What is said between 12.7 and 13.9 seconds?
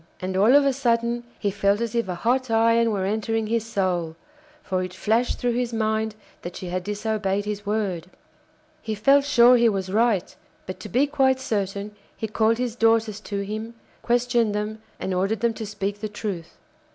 daughters to him,